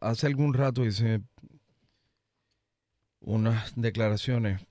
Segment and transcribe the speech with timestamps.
[0.00, 1.22] hace algún rato hice
[3.20, 4.64] unas declaraciones,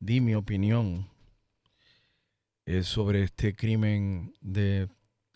[0.00, 1.08] di mi opinión
[2.66, 4.88] eh, sobre este crimen de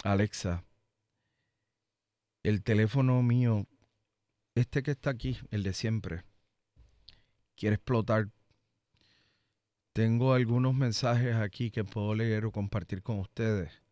[0.03, 0.65] Alexa.
[2.43, 3.67] El teléfono mío,
[4.55, 6.25] este que está aquí, el de siempre,
[7.57, 8.29] quiere explotar.
[9.93, 13.86] Tengo algunos mensajes aquí que puedo leer o compartir con ustedes.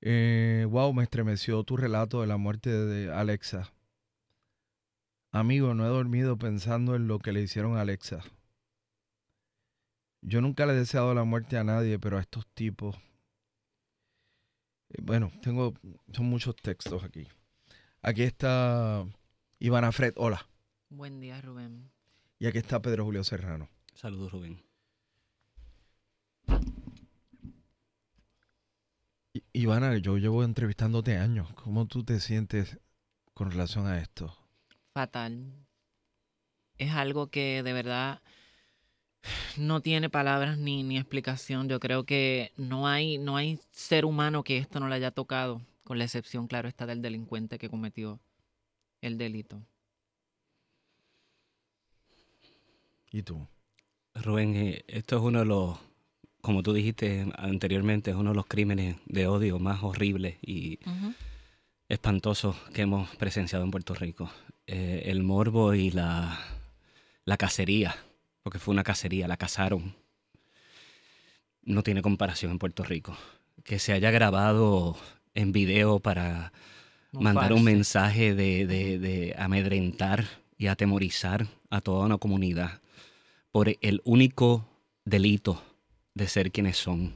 [0.00, 3.72] Eh, wow, me estremeció tu relato de la muerte de Alexa.
[5.30, 8.20] Amigo, no he dormido pensando en lo que le hicieron a Alexa.
[10.22, 12.96] Yo nunca le he deseado la muerte a nadie, pero a estos tipos.
[14.90, 15.74] Eh, bueno, tengo.
[16.12, 17.26] Son muchos textos aquí.
[18.02, 19.04] Aquí está
[19.58, 20.14] Ivana Fred.
[20.16, 20.46] Hola.
[20.88, 21.90] Buen día, Rubén.
[22.38, 23.68] Y aquí está Pedro Julio Serrano.
[23.94, 24.67] Saludos, Rubén.
[29.58, 31.52] Ivana, yo llevo entrevistándote años.
[31.54, 32.78] ¿Cómo tú te sientes
[33.34, 34.32] con relación a esto?
[34.94, 35.52] Fatal.
[36.76, 38.22] Es algo que de verdad
[39.56, 41.68] no tiene palabras ni, ni explicación.
[41.68, 45.60] Yo creo que no hay, no hay ser humano que esto no le haya tocado,
[45.82, 48.20] con la excepción, claro, está del delincuente que cometió
[49.00, 49.60] el delito.
[53.10, 53.44] ¿Y tú?
[54.14, 55.80] Rubén, eh, esto es uno de los,
[56.40, 60.78] como tú dijiste anteriormente, es uno de los crímenes de odio más horribles y
[61.88, 64.30] espantosos que hemos presenciado en Puerto Rico.
[64.66, 66.38] Eh, el morbo y la,
[67.24, 67.96] la cacería,
[68.42, 69.94] porque fue una cacería, la cazaron,
[71.62, 73.16] no tiene comparación en Puerto Rico.
[73.64, 74.96] Que se haya grabado
[75.34, 76.52] en video para
[77.12, 80.26] mandar un mensaje de, de- de amedrentar
[80.56, 82.80] y atemorizar a toda una comunidad
[83.50, 84.66] por el único
[85.04, 85.62] delito
[86.18, 87.14] de ser quienes son.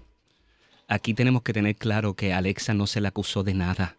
[0.88, 3.96] Aquí tenemos que tener claro que Alexa no se le acusó de nada.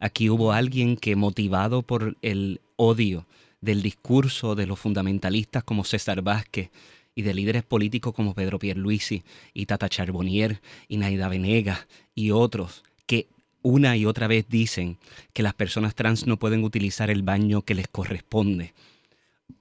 [0.00, 3.26] Aquí hubo alguien que motivado por el odio
[3.60, 6.70] del discurso de los fundamentalistas como César Vázquez
[7.14, 12.82] y de líderes políticos como Pedro Pierluisi y Tata Charbonnier y Naida Venegas y otros
[13.06, 13.28] que
[13.62, 14.98] una y otra vez dicen
[15.32, 18.72] que las personas trans no pueden utilizar el baño que les corresponde.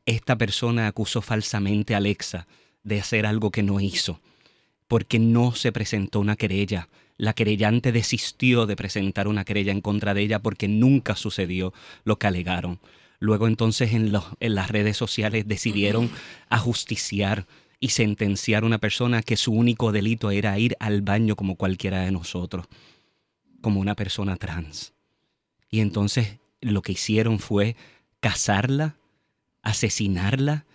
[0.05, 2.47] Esta persona acusó falsamente a Alexa
[2.83, 4.21] de hacer algo que no hizo,
[4.89, 6.89] porque no se presentó una querella.
[7.15, 11.73] La querellante desistió de presentar una querella en contra de ella porque nunca sucedió
[12.03, 12.79] lo que alegaron.
[13.19, 16.09] Luego entonces en, los- en las redes sociales decidieron
[16.49, 17.45] ajusticiar
[17.79, 22.01] y sentenciar a una persona que su único delito era ir al baño como cualquiera
[22.01, 22.65] de nosotros,
[23.61, 24.93] como una persona trans.
[25.69, 27.75] Y entonces lo que hicieron fue
[28.21, 28.95] casarla,
[29.61, 30.65] asesinarla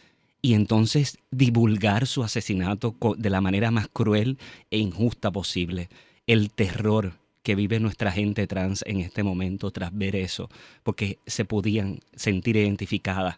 [0.44, 4.36] y entonces divulgar su asesinato de la manera más cruel
[4.70, 5.88] e injusta posible.
[6.26, 10.50] El terror que vive nuestra gente trans en este momento tras ver eso,
[10.82, 13.36] porque se podían sentir identificadas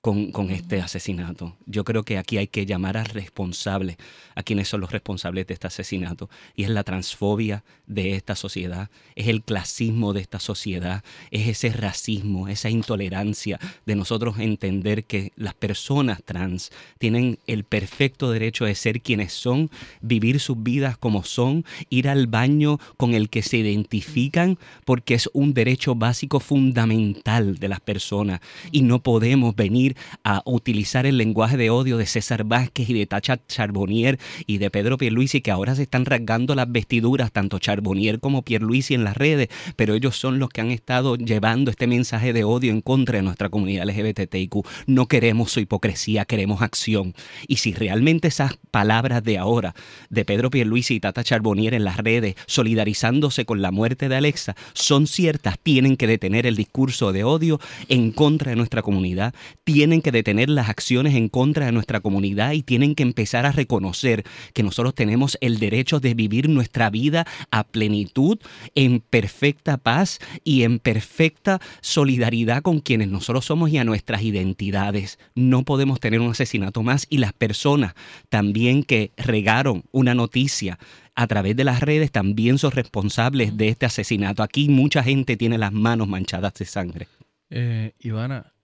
[0.00, 1.56] con, con, este asesinato.
[1.66, 3.98] Yo creo que aquí hay que llamar al responsable,
[4.34, 6.30] a quienes son los responsables de este asesinato.
[6.56, 11.70] Y es la transfobia de esta sociedad, es el clasismo de esta sociedad, es ese
[11.70, 18.74] racismo, esa intolerancia de nosotros entender que las personas trans tienen el perfecto derecho de
[18.74, 19.70] ser quienes son,
[20.00, 25.28] vivir sus vidas como son, ir al baño con el que se identifican, porque es
[25.32, 28.40] un derecho básico fundamental de las personas.
[28.70, 29.89] Y no podemos venir
[30.24, 34.70] a utilizar el lenguaje de odio de César Vázquez y de Tacha Charbonnier y de
[34.70, 39.16] Pedro Pierluisi, que ahora se están rasgando las vestiduras, tanto Charbonnier como Pierluisi en las
[39.16, 43.16] redes, pero ellos son los que han estado llevando este mensaje de odio en contra
[43.16, 44.66] de nuestra comunidad LGBTIQ.
[44.86, 47.14] No queremos su hipocresía, queremos acción.
[47.46, 49.74] Y si realmente esas palabras de ahora,
[50.08, 54.56] de Pedro Pierluisi y Tata Charbonnier en las redes, solidarizándose con la muerte de Alexa,
[54.72, 59.34] son ciertas, tienen que detener el discurso de odio en contra de nuestra comunidad,
[59.80, 64.24] que detener las acciones en contra de nuestra comunidad y tienen que empezar a reconocer
[64.52, 68.38] que nosotros tenemos el derecho de vivir nuestra vida a plenitud,
[68.74, 75.18] en perfecta paz y en perfecta solidaridad con quienes nosotros somos y a nuestras identidades.
[75.34, 77.94] No podemos tener un asesinato más y las personas
[78.28, 80.78] también que regaron una noticia
[81.14, 84.42] a través de las redes también son responsables de este asesinato.
[84.42, 87.08] Aquí mucha gente tiene las manos manchadas de sangre.
[87.50, 88.54] Eh, Ivana,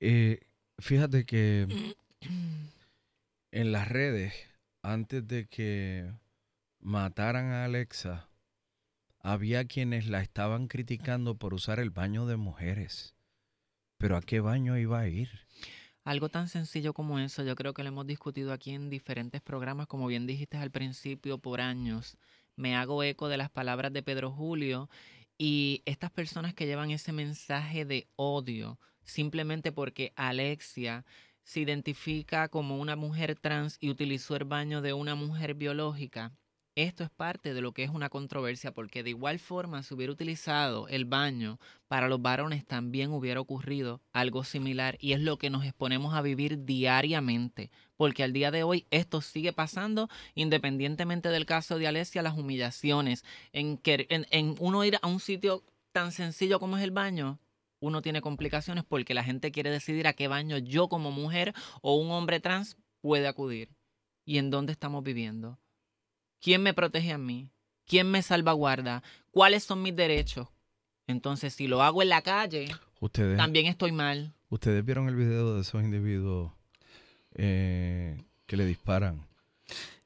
[0.00, 0.40] eh,
[0.78, 1.94] fíjate que
[3.52, 4.34] en las redes,
[4.82, 6.10] antes de que
[6.80, 8.28] mataran a Alexa,
[9.20, 13.14] había quienes la estaban criticando por usar el baño de mujeres.
[13.98, 15.28] Pero ¿a qué baño iba a ir?
[16.04, 19.86] Algo tan sencillo como eso, yo creo que lo hemos discutido aquí en diferentes programas,
[19.86, 22.16] como bien dijiste al principio, por años.
[22.56, 24.88] Me hago eco de las palabras de Pedro Julio
[25.36, 28.78] y estas personas que llevan ese mensaje de odio
[29.10, 31.04] simplemente porque Alexia
[31.42, 36.32] se identifica como una mujer trans y utilizó el baño de una mujer biológica,
[36.76, 40.12] esto es parte de lo que es una controversia, porque de igual forma, si hubiera
[40.12, 41.58] utilizado el baño
[41.88, 46.22] para los varones, también hubiera ocurrido algo similar y es lo que nos exponemos a
[46.22, 52.22] vivir diariamente, porque al día de hoy esto sigue pasando independientemente del caso de Alesia,
[52.22, 56.92] las humillaciones, en, que, en, uno ir a un sitio tan sencillo como es el
[56.92, 57.40] baño,
[57.80, 61.96] uno tiene complicaciones porque la gente quiere decidir a qué baño yo como mujer o
[61.96, 63.70] un hombre trans puede acudir
[64.24, 65.58] y en dónde estamos viviendo.
[66.40, 67.50] ¿Quién me protege a mí?
[67.86, 69.02] ¿Quién me salvaguarda?
[69.30, 70.48] ¿Cuáles son mis derechos?
[71.06, 72.68] Entonces, si lo hago en la calle,
[73.36, 74.32] también estoy mal.
[74.48, 76.52] Ustedes vieron el video de esos individuos
[77.34, 79.26] eh, que le disparan.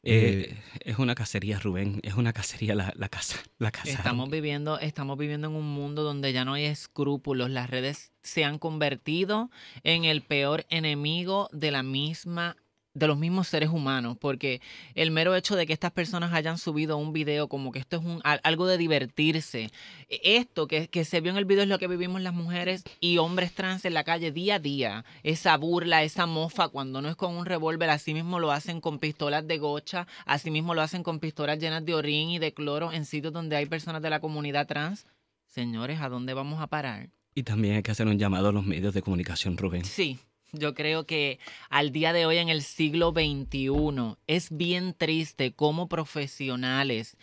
[0.06, 2.00] Eh, eh, es una cacería, Rubén.
[2.02, 3.38] Es una cacería la, casa.
[3.58, 3.90] La casa.
[3.90, 7.50] Estamos viviendo, estamos viviendo en un mundo donde ya no hay escrúpulos.
[7.50, 9.50] Las redes se han convertido
[9.82, 12.56] en el peor enemigo de la misma
[12.94, 14.60] de los mismos seres humanos, porque
[14.94, 18.04] el mero hecho de que estas personas hayan subido un video como que esto es
[18.04, 19.70] un, algo de divertirse,
[20.08, 22.84] e, esto que, que, se vio en el video es lo que vivimos las mujeres
[23.00, 27.08] y hombres trans en la calle día a día, esa burla, esa mofa, cuando no
[27.08, 30.82] es con un revólver, así mismo lo hacen con pistolas de gocha, así mismo lo
[30.82, 34.10] hacen con pistolas llenas de orín y de cloro en sitios donde hay personas de
[34.10, 35.06] la comunidad trans.
[35.46, 37.10] Señores, ¿a dónde vamos a parar?
[37.34, 39.84] Y también hay que hacer un llamado a los medios de comunicación, Rubén.
[39.84, 40.18] Sí,
[40.54, 41.38] yo creo que
[41.70, 47.16] al día de hoy en el siglo XXI es bien triste cómo profesionales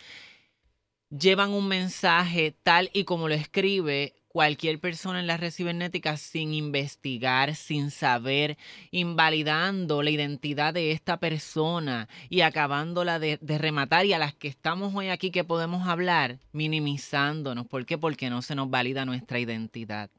[1.18, 6.54] llevan un mensaje tal y como lo escribe cualquier persona en la red cibernética sin
[6.54, 8.56] investigar, sin saber,
[8.90, 14.48] invalidando la identidad de esta persona y acabándola de, de, rematar y a las que
[14.48, 17.66] estamos hoy aquí que podemos hablar, minimizándonos.
[17.66, 17.98] ¿Por qué?
[17.98, 20.10] Porque no se nos valida nuestra identidad.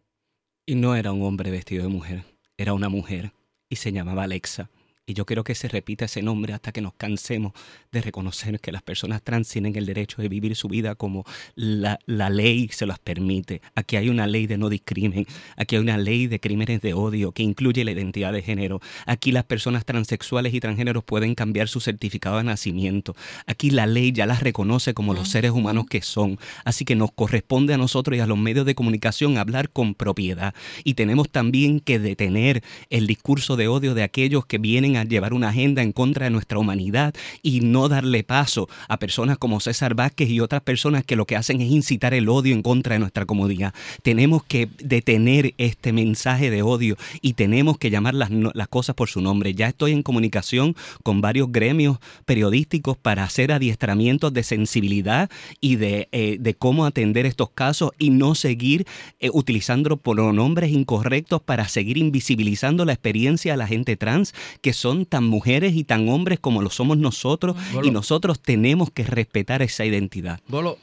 [0.67, 3.33] Y no era un hombre vestido de mujer era una mujer
[3.69, 4.69] y se llamaba Alexa.
[5.05, 7.51] Y yo quiero que se repita ese nombre hasta que nos cansemos
[7.91, 12.00] de reconocer que las personas trans tienen el derecho de vivir su vida como la,
[12.07, 13.62] ley se las permite.
[13.75, 17.33] Aquí hay una ley de no discrimen, aquí hay una ley de crímenes de odio
[17.33, 18.79] que incluye la identidad de género.
[19.05, 23.13] Aquí las personas transexuales y transgéneros pueden cambiar su certificado de nacimiento.
[23.45, 26.39] Aquí la ley ya las reconoce como los seres humanos que son.
[26.63, 30.55] Así que nos corresponde a nosotros y a los medios de comunicación hablar con propiedad.
[30.86, 35.34] Y tenemos también que detener el discurso de odio de aquellos que vienen a llevar
[35.34, 39.96] una agenda en contra de nuestra humanidad y no darle paso a personas como César
[39.96, 43.00] Vázquez y otras personas que lo que hacen es incitar el odio en contra de
[43.00, 43.74] nuestra comunidad.
[44.02, 49.10] Tenemos que detener este mensaje de odio y tenemos que llamar las, las cosas por
[49.10, 49.54] su nombre.
[49.54, 55.30] Ya estoy en comunicación con varios gremios periodísticos para hacer adiestramientos de sensibilidad
[55.62, 58.86] y de, eh, de cómo atender estos casos y no seguir
[59.20, 65.06] eh, utilizando pronombres incorrectos para seguir invisibilizando la experiencia de la gente trans, que son
[65.06, 69.86] tan mujeres y tan hombres como lo somos nosotros, y nosotros tenemos que respetar esa
[69.86, 70.42] identidad.
[70.50, 70.78] Bolo,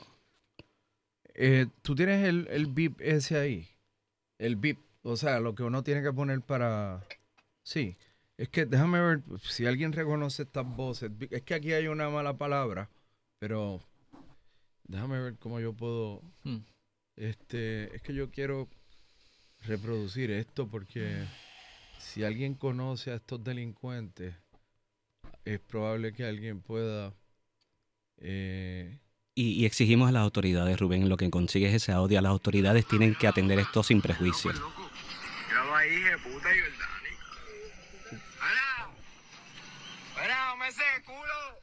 [1.35, 3.69] eh, tú tienes el, el VIP ese ahí,
[4.39, 7.05] el VIP, o sea, lo que uno tiene que poner para...
[7.63, 7.99] Sí,
[8.39, 11.11] es que déjame ver si alguien reconoce estas voces.
[11.31, 12.89] Es que aquí hay una mala palabra,
[13.39, 13.81] pero
[14.85, 16.23] déjame ver cómo yo puedo...
[16.43, 16.61] Hmm.
[17.17, 18.67] Este, es que yo quiero
[19.67, 21.27] reproducir esto porque
[22.01, 24.35] si alguien conoce a estos delincuentes,
[25.45, 27.15] es probable que alguien pueda...
[28.19, 28.99] Eh,
[29.35, 32.21] y, exigimos a las autoridades, Rubén, lo que consigues ese audio.
[32.21, 34.55] Las autoridades tienen que atender esto sin prejuicios.
[34.55, 36.59] Míralo ahí, puta y
[40.11, 41.61] Espera, me ese culo.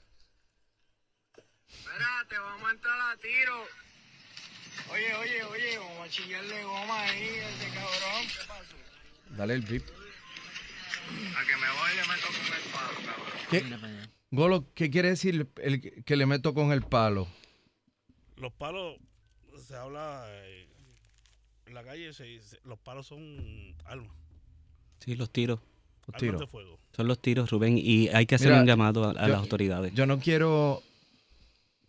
[1.67, 3.63] Espérate, vamos a entrar a tiro.
[4.91, 8.27] Oye, oye, oye, vamos a chillarle goma ahí a ese cabrón.
[8.27, 8.75] ¿Qué pasó?
[9.35, 9.85] Dale el VIP.
[11.35, 13.97] A que me voy y le meto con el palo, cabrón.
[14.01, 14.07] ¿Qué?
[14.31, 17.27] Golo, ¿qué quiere decir el, que le meto con el palo?
[18.35, 18.97] Los palos,
[19.65, 20.67] se habla eh,
[21.65, 24.11] en la calle, se, los palos son armas.
[24.99, 25.59] Sí, los tiros.
[26.07, 26.39] Los tiros.
[26.39, 26.79] De fuego.
[26.95, 29.93] Son los tiros, Rubén, y hay que hacer un llamado a, las autoridades.
[29.93, 30.81] Yo no quiero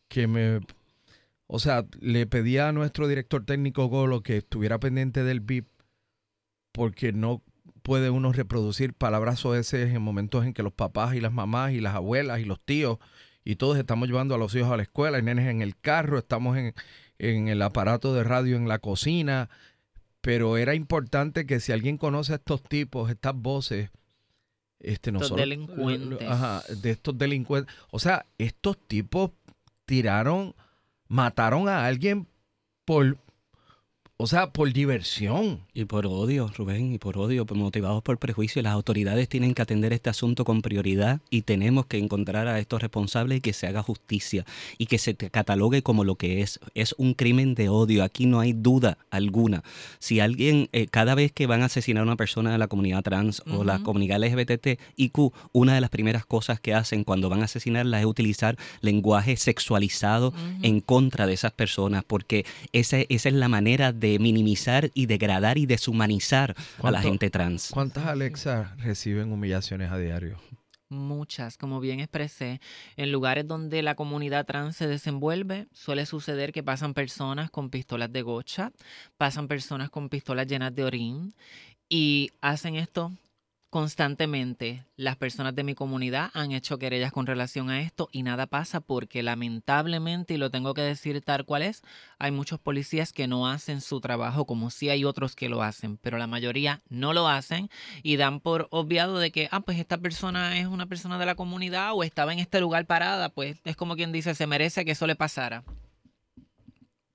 [0.09, 0.61] que me
[1.49, 5.67] o sea, le pedí a nuestro director técnico Golo que estuviera pendiente del VIP
[6.73, 7.43] porque no
[7.89, 11.81] puede uno reproducir palabras oeces en momentos en que los papás y las mamás y
[11.81, 12.99] las abuelas y los tíos
[13.47, 16.19] y todos estamos llevando a los hijos a la escuela, hay nenes en el carro,
[16.19, 16.75] estamos en,
[17.49, 19.49] el aparato de radio en la cocina,
[20.21, 23.89] pero era importante que si alguien conoce a estos tipos, estas voces,
[24.81, 26.29] este, estos delincuentes.
[26.29, 27.75] Ajá, de estos delincuentes.
[27.91, 29.31] O sea, estos tipos
[29.87, 30.55] tiraron
[31.07, 32.27] mataron a alguien
[32.85, 33.17] por,
[34.21, 35.61] o sea, por diversión.
[35.73, 38.61] Y por odio, Rubén, y por odio, motivados por prejuicio.
[38.63, 42.83] Las autoridades tienen que atender este asunto con prioridad y tenemos que encontrar a estos
[42.83, 44.45] responsables y que se haga justicia
[44.77, 46.59] y que se catalogue como lo que es.
[46.75, 48.03] Es un crimen de odio.
[48.03, 49.63] Aquí no hay duda alguna.
[50.01, 53.05] Si alguien, eh, cada vez que van a asesinar a una persona de la comunidad
[53.05, 57.45] trans o la comunidad LGBTIQ, una de las primeras cosas que hacen cuando van a
[57.45, 63.49] asesinarla es utilizar lenguaje sexualizado en contra de esas personas, porque esa, esa es la
[63.49, 67.71] manera de minimizar y degradar y deshumanizar a la gente trans.
[67.71, 70.39] ¿Cuántas Alexa reciben humillaciones a diario?
[70.91, 72.61] Muchas, como bien expresé,
[72.97, 78.11] en lugares donde la comunidad trans se desenvuelve, suele suceder que pasan personas con pistolas
[78.11, 78.73] de gocha,
[79.19, 81.35] pasan personas con pistolas llenas de orín
[81.91, 83.13] y hacen esto
[83.71, 88.47] constantemente las personas de mi comunidad han hecho querellas con relación a esto y nada
[88.47, 91.83] pasa porque lamentablemente, y lo tengo que decir tal cual es,
[92.19, 95.99] hay muchos policías que no hacen su trabajo como si hay otros que lo hacen,
[95.99, 97.69] pero la mayoría no lo hacen
[98.03, 101.35] y dan por obviado de que, ah, pues esta persona es una persona de la
[101.35, 104.93] comunidad o estaba en este lugar parada, pues es como quien dice, se merece que
[104.93, 105.65] eso le pasara.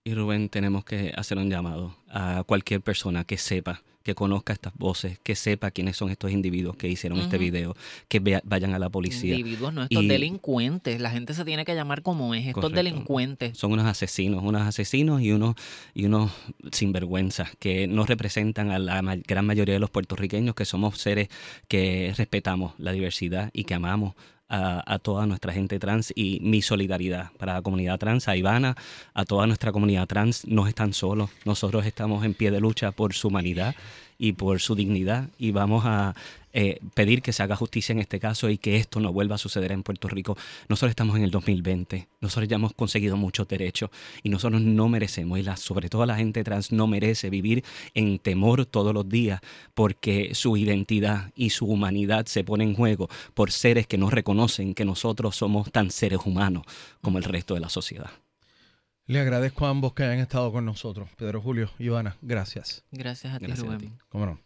[0.05, 4.73] Y Rubén, tenemos que hacer un llamado a cualquier persona que sepa que conozca estas
[4.75, 7.75] voces, que sepa quiénes son estos individuos que hicieron este video,
[8.09, 9.35] que vayan a la policía.
[9.35, 10.99] Individuos, no estos delincuentes.
[10.99, 13.57] La gente se tiene que llamar como es, estos delincuentes.
[13.57, 15.55] Son unos asesinos, unos asesinos y unos,
[15.93, 16.31] y unos
[16.71, 21.29] sinvergüenzas que no representan a la gran mayoría de los puertorriqueños, que somos seres
[21.67, 24.15] que respetamos la diversidad y que amamos
[24.49, 28.75] a, toda nuestra gente trans y mi solidaridad para la comunidad trans, a Ivana,
[29.13, 31.29] a toda nuestra comunidad trans, no están solos.
[31.45, 33.75] Nosotros estamos en pie de lucha por su humanidad
[34.17, 36.15] y por su dignidad y vamos a
[36.55, 39.39] eh, pedir que se haga justicia en este caso y que esto no vuelva a
[39.39, 40.37] suceder en Puerto Rico.
[40.69, 43.89] Nosotros estamos en el 2020, nosotros ya hemos conseguido muchos derechos
[44.21, 47.63] y nosotros no merecemos, y la, sobre todo la gente trans no merece vivir
[47.95, 49.41] en temor todos los días
[49.73, 54.75] porque su identidad y su humanidad se pone en juego por seres que no reconocen
[54.75, 56.63] que nosotros somos tan seres humanos
[57.01, 58.11] como el resto de la sociedad.
[59.05, 61.09] Le agradezco a ambos que hayan estado con nosotros.
[61.17, 62.83] Pedro Julio, Ivana, gracias.
[62.91, 63.79] Gracias a ti, Gracias a Rubén.
[63.91, 63.97] ti.
[64.09, 64.39] ¿Cómo no?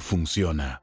[0.00, 0.82] funciona.